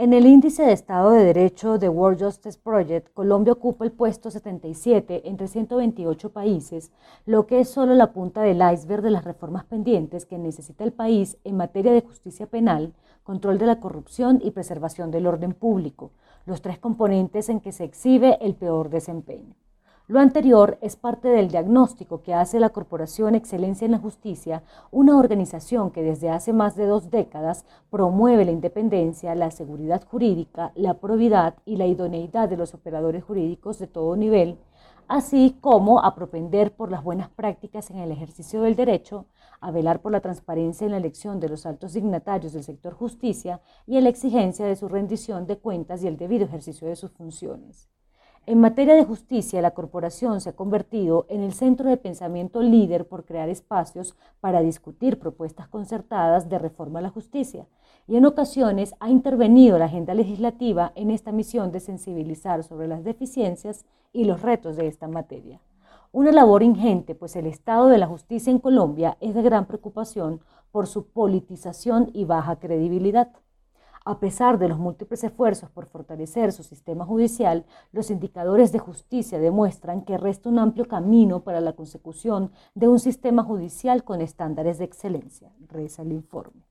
[0.00, 4.30] En el índice de Estado de Derecho de World Justice Project, Colombia ocupa el puesto
[4.30, 6.92] 77 entre 128 países,
[7.26, 10.92] lo que es solo la punta del iceberg de las reformas pendientes que necesita el
[10.92, 16.12] país en materia de justicia penal, control de la corrupción y preservación del orden público,
[16.46, 19.56] los tres componentes en que se exhibe el peor desempeño.
[20.10, 25.18] Lo anterior es parte del diagnóstico que hace la Corporación Excelencia en la Justicia, una
[25.18, 30.94] organización que desde hace más de dos décadas promueve la independencia, la seguridad jurídica, la
[30.94, 34.56] probidad y la idoneidad de los operadores jurídicos de todo nivel,
[35.08, 39.26] así como a propender por las buenas prácticas en el ejercicio del derecho,
[39.60, 43.60] a velar por la transparencia en la elección de los altos dignatarios del sector justicia
[43.86, 47.10] y a la exigencia de su rendición de cuentas y el debido ejercicio de sus
[47.10, 47.90] funciones.
[48.48, 53.06] En materia de justicia, la corporación se ha convertido en el centro de pensamiento líder
[53.06, 57.66] por crear espacios para discutir propuestas concertadas de reforma a la justicia
[58.06, 63.04] y en ocasiones ha intervenido la agenda legislativa en esta misión de sensibilizar sobre las
[63.04, 65.60] deficiencias y los retos de esta materia.
[66.10, 70.40] Una labor ingente, pues el estado de la justicia en Colombia es de gran preocupación
[70.72, 73.28] por su politización y baja credibilidad.
[74.08, 79.38] A pesar de los múltiples esfuerzos por fortalecer su sistema judicial, los indicadores de justicia
[79.38, 84.78] demuestran que resta un amplio camino para la consecución de un sistema judicial con estándares
[84.78, 86.64] de excelencia, reza el informe.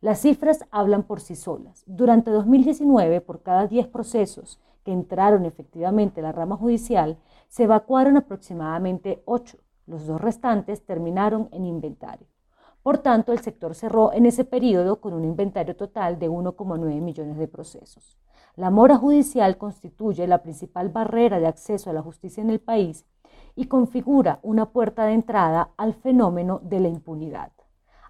[0.00, 1.82] Las cifras hablan por sí solas.
[1.88, 8.16] Durante 2019, por cada 10 procesos que entraron efectivamente a la rama judicial, se evacuaron
[8.16, 9.58] aproximadamente 8.
[9.86, 12.28] Los dos restantes terminaron en inventario.
[12.86, 17.36] Por tanto, el sector cerró en ese periodo con un inventario total de 1,9 millones
[17.36, 18.16] de procesos.
[18.54, 23.04] La mora judicial constituye la principal barrera de acceso a la justicia en el país
[23.56, 27.50] y configura una puerta de entrada al fenómeno de la impunidad.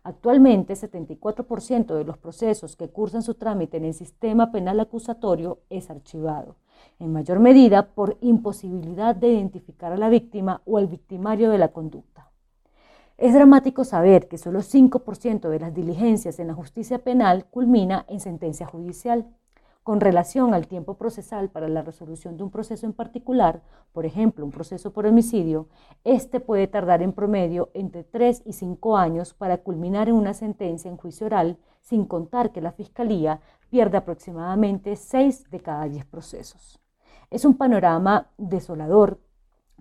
[0.05, 5.89] Actualmente, 74% de los procesos que cursan su trámite en el sistema penal acusatorio es
[5.89, 6.57] archivado,
[6.99, 11.69] en mayor medida por imposibilidad de identificar a la víctima o al victimario de la
[11.69, 12.16] conducta.
[13.19, 18.21] Es dramático saber que solo 5% de las diligencias en la justicia penal culmina en
[18.21, 19.27] sentencia judicial.
[19.83, 23.63] Con relación al tiempo procesal para la resolución de un proceso en particular,
[23.93, 25.67] por ejemplo, un proceso por homicidio,
[26.05, 30.91] este puede tardar en promedio entre 3 y 5 años para culminar en una sentencia
[30.91, 33.41] en juicio oral, sin contar que la Fiscalía
[33.71, 36.81] pierde aproximadamente 6 de cada 10 procesos.
[37.31, 39.21] Es un panorama desolador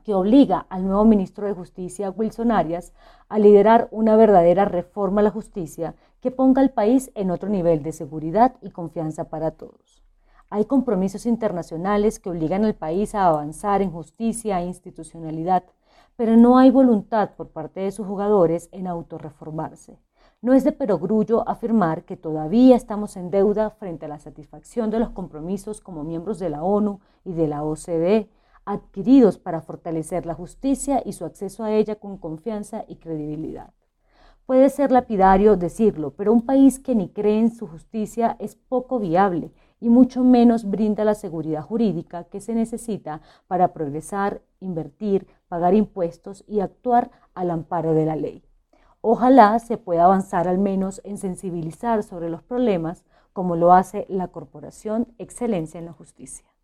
[0.05, 2.93] que obliga al nuevo ministro de Justicia, Wilson Arias,
[3.27, 7.81] a liderar una verdadera reforma a la justicia que ponga al país en otro nivel
[7.81, 10.03] de seguridad y confianza para todos.
[10.51, 15.63] Hay compromisos internacionales que obligan al país a avanzar en justicia e institucionalidad,
[16.15, 19.97] pero no hay voluntad por parte de sus jugadores en autorreformarse.
[20.39, 24.99] No es de perogrullo afirmar que todavía estamos en deuda frente a la satisfacción de
[24.99, 28.29] los compromisos como miembros de la ONU y de la OCDE,
[28.65, 33.73] adquiridos para fortalecer la justicia y su acceso a ella con confianza y credibilidad.
[34.45, 38.99] Puede ser lapidario decirlo, pero un país que ni cree en su justicia es poco
[38.99, 45.73] viable y mucho menos brinda la seguridad jurídica que se necesita para progresar, invertir, pagar
[45.73, 48.43] impuestos y actuar al amparo de la ley.
[49.01, 53.03] Ojalá se pueda avanzar al menos en sensibilizar sobre los problemas
[53.33, 56.54] como lo hace la Corporación Excelencia en la Justicia.